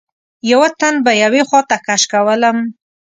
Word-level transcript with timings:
یوه 0.51 0.69
تن 0.79 0.95
به 1.05 1.11
یوې 1.23 1.41
خواته 1.47 1.77
کش 1.85 2.01
کولم. 2.11 2.57